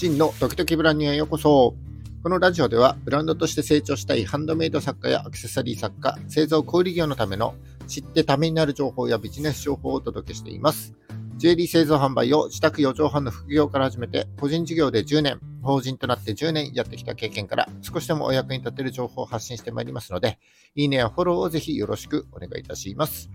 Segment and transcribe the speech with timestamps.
[0.00, 1.74] 真のドキドキブランニュへようこそ。
[2.22, 7.54] このラジオでは、ブランドとして成長したいハンドメイド作家やアクセサリー作家、製造小売業のための
[7.86, 10.94] 知ってためになる情報やビジネス情報をお届けしています。
[11.36, 20.38] ジュエリー製造販売を自宅4畳半の副業から始めて、個人事業で10年、法人となって10年やってきた経験から、少しでもお役に立てる情報を発信してまいりますので、
[20.76, 23.28] いいねやフォローをぜひよろしくお願いいたします。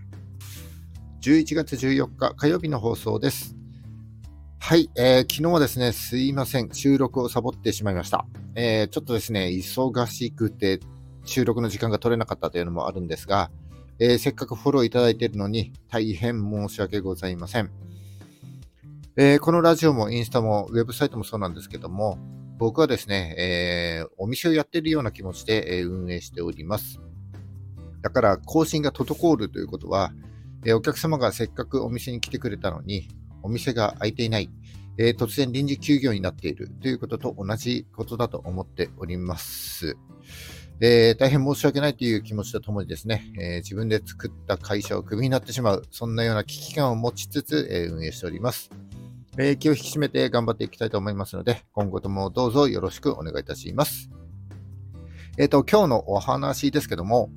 [1.20, 3.56] 11月14日火曜日の放送です。
[4.58, 8.26] はい、えー、昨日はですね、すいません、収録をサボってしまいました。
[8.56, 10.80] えー、ちょっとですね、忙しくて
[11.24, 13.50] 収録の時間が取れなかったというのもあるんですが、
[14.00, 17.70] えー、せっかくフォローいただいているのに大変申し訳ございません。
[19.16, 22.18] えー、このラジオもインスタもウェブサイトもそうなんですけども、
[22.58, 26.98] 僕はですね、えー、お店をやっているような気持ちで、え運営しております。
[28.02, 30.12] だから更新が滞るということは、
[30.64, 33.08] えお客様がせっかくお店に来てくれたのに、
[33.42, 34.50] お店が開いていない、
[34.98, 39.96] えー、突然臨時休業になっているということと同じことだと思っております。
[40.78, 48.70] えー、大変申し訳ないという気持ちとともにですね、えー、自分で作った会社をクビになってしまう、そんなような危機感を持ちつつ、え運営しております。
[49.38, 54.10] え気を引き締めて頑張っていきたいと思いますので、今後ともどうぞよろしくお願いいたします。
[55.38, 57.30] えっ、と、今日のお話ですけども、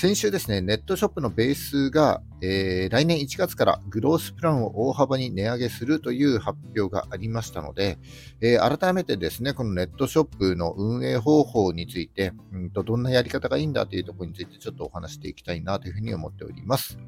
[0.00, 7.98] 先週ですね、ネットショップのベースが、えー、来年1月からグロースプランを大幅に値上げするという発表がありましたので、
[8.40, 16.98] えー、改めてですね、このネットショップの運営方法について、うんと、どんなやり方がいいんだというところについてちょっとお話していきたいなというふうに思っております。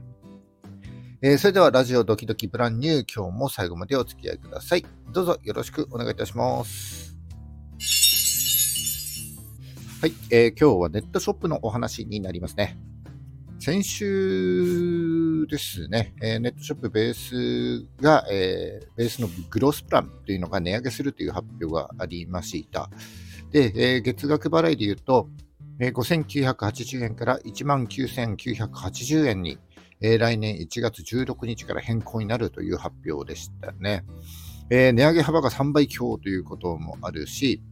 [1.22, 4.84] えー、それではラジオドキドキブランニュー、今日も最後までお付き合いください。
[5.10, 7.11] どうぞよろしくお願いいたします。
[10.02, 12.76] はい、えー、今日はネットショップのお話になりますね。
[13.60, 22.90] 先週ですね、えー、ネットショップベースが、えー、ベースのグロースプランというのが値上げするという発表がありました。
[23.52, 25.28] で、えー、月額払いで言うと、
[25.78, 29.60] えー、5980円から19980円に、
[30.00, 34.04] えー、来年1月16日から変更になるという発表でしたね。
[34.68, 37.62] えー、値上げ幅が3倍強ということもあるし、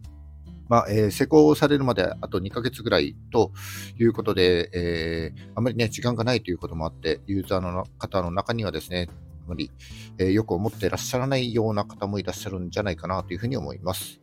[0.70, 3.50] まあ、えー、施工されるまであと2ヶ月ぐらいと
[3.98, 9.08] いうことで、えー、あまりね、時間がないということもあって、ユーザーの方の中にはですね、
[9.46, 9.72] あまり、
[10.18, 14.20] えー、よく思ってらっしゃらないような方もいらっしゃるんじゃないかなというふうに思います。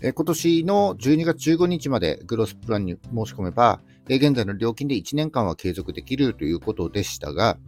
[0.00, 7.58] え、今年の12月15日までグロスプランに申し込めば、え、現在の料金で1年間は継続できるということでしたが、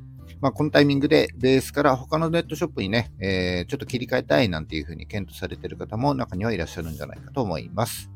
[0.40, 8.10] まあ、このタイミングでベースから他のネットショップにね、えー、ちょっと切り替えたいなんていうふうに検討されている方も中にはいらっしゃるんじゃないかと思います。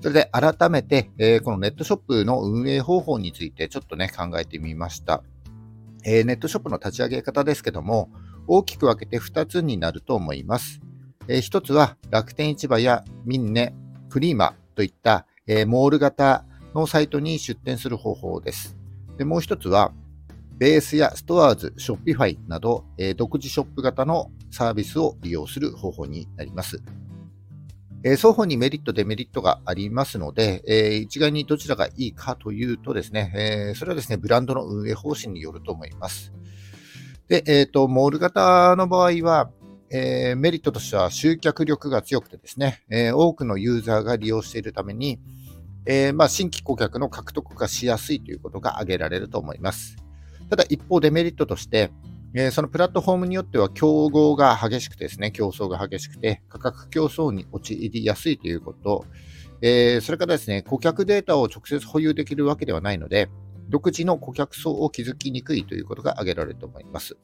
[0.00, 5.22] それで改めて、えー、このネットショップの運営方法についてちょっとね、考えてみました。
[6.04, 8.10] えー、ネットショップの立ち上げ方ですけども、
[8.46, 10.80] 大きく分けて2つになると思います。
[11.26, 18.76] えー、1つは楽天市場や minne、Creema といった、え、モール型のサイトに出店する方法です。
[19.16, 19.92] でもう1つは、
[20.56, 26.82] ベースや STORES、Shopify など、えー、独自ショップ型のサービスを利用する方法になります。
[28.04, 36.32] え、双方にメリット、デメリットがありますので、えー、一概にどちらがいいかというとですね、え、それはですね、ブランドの運営方針によると思います。
[37.28, 39.50] で、えっ、と、モール型の場合は、
[39.90, 45.20] えメリットとしては集客力が強くてですね、え多くのユーザーが利用しているために、
[45.86, 50.03] えまあ、新規顧客の獲得がしやすいということが挙げられると思います。
[50.50, 51.90] ただ一方デメリットとして、
[52.36, 59.04] えそのプラットフォームによっては競合が激しくてですね、競争が激しくて、価格競争に陥りやすいということ、
[59.62, 63.28] え、それからですね、顧客データを直接保有できるわけではないので、
[63.68, 67.16] 独自の顧客層を築きにくいということが挙げられると思います。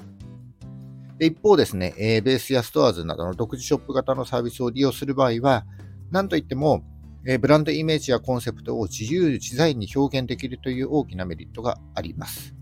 [1.19, 5.67] で一方ですね、え、ベースやストアーズなどの独自ショップ型のサービスを利用する場合は、
[6.11, 6.83] なんといっても、
[7.27, 12.60] え、ブランドイメージやコンセプトを自由自在に表現できるという大きなメリットがあります。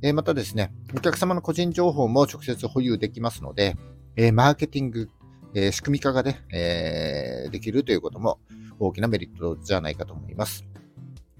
[0.00, 3.76] えまたですね、お客様の個人情報も直接保有できますので、
[4.16, 5.08] えマーケティング、
[5.54, 8.38] え仕組み化がね、えできるということも
[8.78, 10.64] 大きなメリットじゃないかと思います。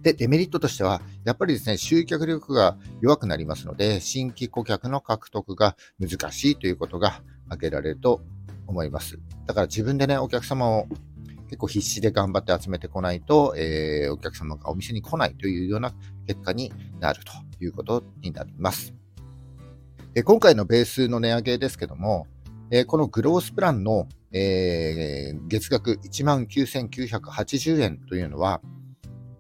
[0.01, 8.23] で、デメリットとしては、やっぱりですね、集客力が弱くなりますので、新規顧客の獲得が難しいということが挙げられると
[8.67, 9.21] 思います。
[9.47, 10.87] だから自分でね、お客様を
[11.49, 15.95] 結構必死で頑張って集めてこないと、えー、お客様がお店に来ないというような
[16.27, 18.95] 結果になるということになります。
[20.15, 22.27] で今回のベースの値上げですけども、
[22.71, 28.61] え、このグロースプランの、え、月額19,980円というのは、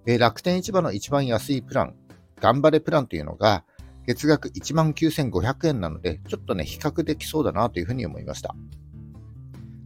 [0.06, 1.94] え、楽天市場の一番安いプラン、
[2.40, 3.64] 頑張れプランというのが、
[4.06, 8.54] 月額19,500円なので、ちょっとね、比較できそうだなというふうに思いました。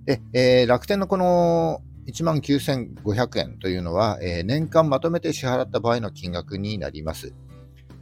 [0.04, 7.34] で、えー、楽天のこの19,500円というのは、えー、年間まとめて支払った場合の金額になります。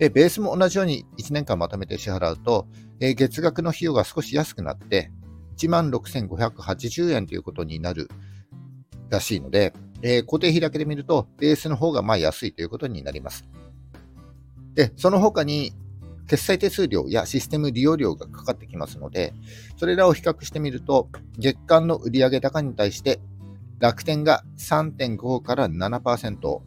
[0.00, 2.66] で、ベースも同じように1年間まとめて支払うと、
[3.00, 5.12] え、月額の費用が少し安くなって、
[5.58, 8.08] 16,580円ということになる
[9.10, 13.44] らしいので、えー、固定費だけで見ると、ベースの方がまあ安いということになります。
[14.72, 15.74] で、その他に、
[16.26, 19.34] 決済手数料やシステム利用料がかかってきますので、
[19.76, 23.20] それらを比較してみると、月間の売上高に対して
[23.80, 26.62] 楽天が3.5から7%、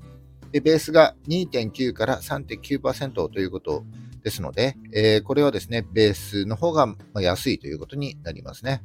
[0.53, 3.83] でベースが2.9から3.9%ということ
[4.23, 8.83] ですので、えー、これはですね、ベースの方が安いということになりますね。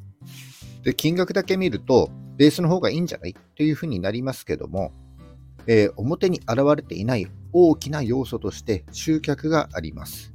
[0.82, 4.92] で、金額だけ見ると、ベースの方がいいんじゃないというふうになりますけども、
[5.66, 10.32] えー、表に現れていない大きな要素として集客があります。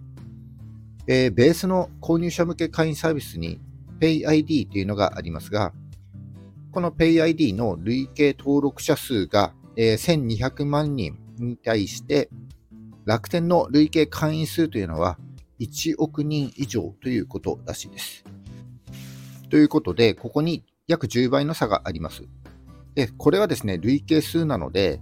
[1.07, 3.59] えー、ベースの購入者向け会員サービスに
[4.00, 5.74] PayID というのがありますが、
[6.71, 12.30] この PayID の累計登録者数が、えー、1200万人に対して、
[13.06, 15.18] 楽天の累計会員数というのは
[15.59, 18.24] 1億人以上ということらしいです。
[19.50, 22.24] ということで、ここに約10倍の差があります。
[22.95, 25.00] で、これはですね、累計数なので、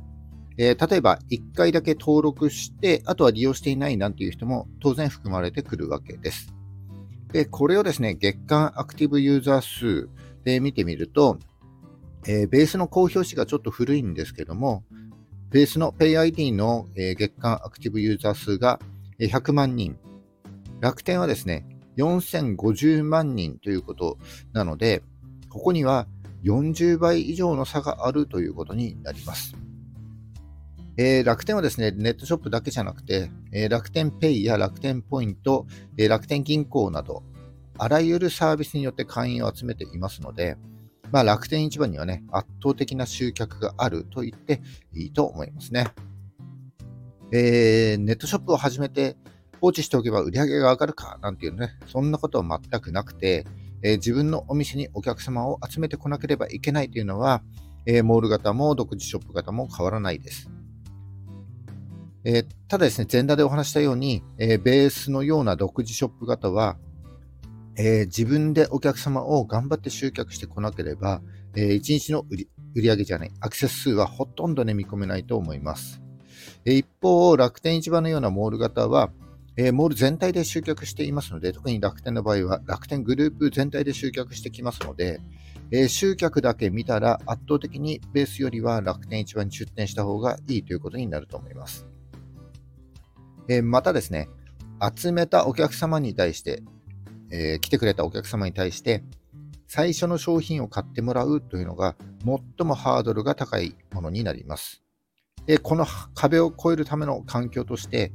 [0.58, 6.54] えー、例えば1回だけ登録して、あとは利用していないなんていう人も当然含まれてくるわけです。
[7.32, 10.10] で、これをですね、月間アクティブユーザー数
[10.44, 11.40] で見てみると、
[12.28, 14.84] えー、ベースの公表紙がちょっと古いんですけども、
[15.52, 18.80] ベースの PayID の、月間アクティブユーザー数が
[19.20, 19.98] 100万人、
[20.80, 21.66] 楽天はですね、
[21.98, 24.18] 4050万人ということ
[24.54, 25.04] なので、
[25.50, 26.08] ここには
[26.46, 29.54] 40倍以上の差があるということになります。
[30.96, 35.68] えー、楽天はですね、ネットショップだけじゃなくて、えー、楽天ペイや楽天ポイント、
[35.98, 37.24] えー、楽天銀行など、
[37.78, 40.56] あらゆるサービスによって会員を集めていますので、
[41.12, 44.62] まあ、楽天市場にはね、圧倒的な集客があると言って
[44.94, 45.88] いいと思いますね。
[47.34, 49.16] えー、ネットショップを始めて
[49.62, 53.46] 放置しておけば売り上げが上がるかなんていうね、そんなことは全くなくて、
[53.84, 57.42] えー、自分のお店にお客様を集めてこなければいけないというのは、
[57.86, 60.50] えー、モール型も独自ショップ型も変わらないです。
[62.24, 66.78] えー、ただですね、前段でお話したように、えベースのような独自ショップ型は、
[67.78, 71.22] えー、自分でお客様を頑張って集客してこなければ、
[71.56, 76.02] えー、1日の売り売上じゃない、アクセス数はほとんどね、見込めないと思います。
[76.66, 79.12] えー、一方、楽天市場のようなモール型は、
[79.58, 85.20] え、モール全体で集客していますので、特に楽天の場合は楽天グループ全体で集客してきますので、
[85.72, 91.86] え、集客だけ見たら圧倒的にベースよりは楽天市場に出店した方がいいということになると思います。
[93.50, 94.30] え、またですね、
[94.96, 96.64] 集めたお客様に対して
[97.32, 99.04] えー、来てくれたお客様に対して、
[99.68, 101.96] 最初の商品を買ってもらうというのが
[102.26, 104.84] 最もハードルが高いものになります。
[105.46, 108.12] でこの壁を越えるための環境として、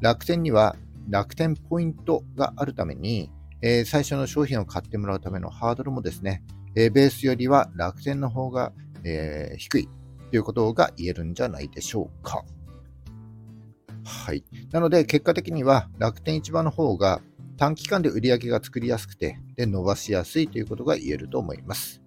[0.00, 0.76] 楽天には
[1.08, 3.30] 楽天ポイントがあるために、
[3.62, 6.42] えー、最初の商品を買ってもらうためのハードルもですね、
[6.74, 8.72] えー、ベースよりは楽天の方が、
[9.04, 9.88] えー、低い
[10.30, 12.44] ということが言えるんじゃないでしょうか。
[14.04, 14.44] はい。
[14.70, 17.20] なので、結果的には楽天市場の方が
[17.56, 22.02] 短期間で売り上げが作りやすくて、で伸ばしやすいということが言えると思います。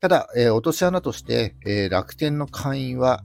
[0.00, 3.22] ただ、えー、落とし穴として、えー、楽天の会員は、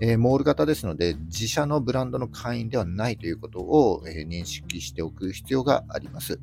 [0.00, 6.40] えー、モール型ですので、自社のブランドの会員ではないということを、え認識しておく必要があります。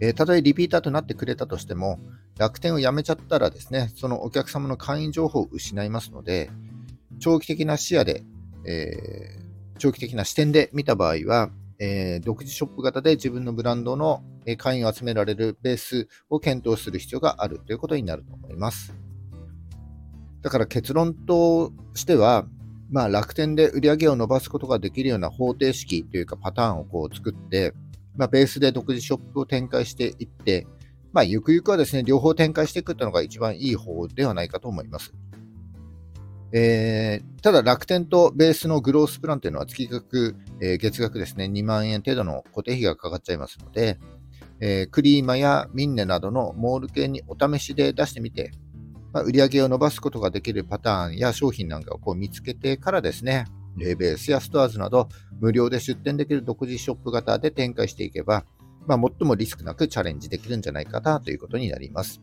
[0.00, 1.98] えたとえリピーターとなってくれたとしても、
[2.36, 6.50] 楽天をやめちゃったらですね、そのお客様の会員情報を失いますので、
[7.18, 8.24] 長期的な視野で、
[8.64, 9.38] え
[9.78, 14.22] 長期的な視点で見た場合は、えー、独自ショップ型で自分のブランドの
[14.56, 18.94] 会員を集められるベースを検討する必要があるということになると思います。
[20.42, 22.46] だから結論としては、
[22.90, 27.74] まあ、楽天で売り上げを伸ばすことができるような方程式というかパターンをこう作って、
[28.16, 30.66] まあ、ベースで独自ショップを展開していって、
[31.12, 35.12] まあ、ゆくゆくはですね、両方展開していくというのが一番いい方ではないかと思います。
[36.52, 43.98] えー、ただ楽天とベースのグロースプランというのは月額、えー、月額ですね、2万円程度の固定費がかかっちゃいますので、
[44.60, 48.50] えー、クリーマやミンネなどのモール系にお試しで出してみて、
[49.12, 53.44] まあ、売上を伸ばすことができるパターンや商品なんかをこう見つけてからですね、
[53.76, 55.08] レベースやストアーズなど
[55.40, 58.44] 無料で出店できる独自ショップ型で展開していけば、
[58.86, 62.20] まあ、最もリスクなくチャレンジできるんじゃないかなということになります。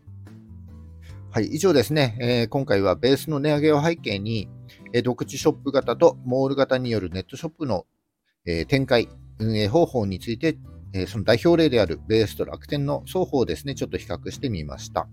[1.35, 4.47] はい、以上ですね、えー、今回はベースの値上げを背景に、
[4.93, 7.85] えー、独自ショップ型とモール型によるネットショップの、
[8.45, 10.57] えー、展開、運営方法について、
[10.93, 15.09] えその代表例であるベースと楽天の双方をですね、ちょっと比較してみました。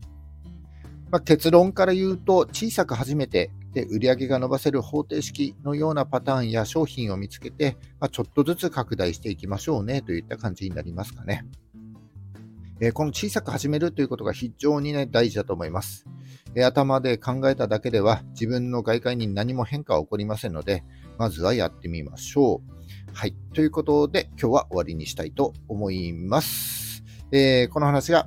[1.10, 11.44] まあ、結論から言うと、小さく始めて、で売上が伸ばせる方程式のようなパターンや商品を見つけて、まあ、ちょっとずつ拡大していきましょうねといった感じになりますかね。
[12.84, 16.04] え、この小さく始めるということが非常に、ね、大事だと思います、
[16.56, 20.82] え、頭で考えただけでは自分の外界に何も変化は起こりませんので、
[21.16, 23.14] まずはやってみましょう。
[23.14, 23.36] はい。
[23.54, 27.04] ということで、今日は終わりにしたいと思います。
[27.30, 28.26] えー、この話が、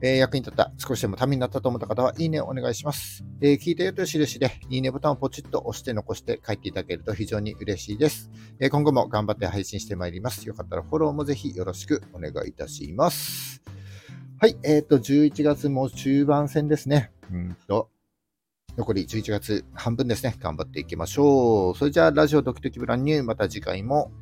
[0.00, 3.24] え、役に立った、少しでもためになったと思った方は、いいねをお願いします。
[3.40, 8.30] えー、聞いたよという印で、いいねボタンをポチッと押して残して書いていただけると非常に嬉しいです。
[8.60, 10.46] えー、今後も頑張って配信してまいります。
[10.46, 13.60] よかったらフォローもぜひよろしくお願いいたします。
[14.40, 14.56] はい。
[14.62, 17.10] えっ、ー、と、11月も中盤戦ですね。
[17.32, 17.90] うんと、
[18.76, 20.36] 残り11月半分ですね。
[20.38, 21.76] 頑張っていきましょう。
[21.76, 24.12] それじゃあ、ラジオドキドキブランニュー、また次回も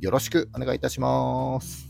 [0.00, 1.87] よろしくお願いいたします。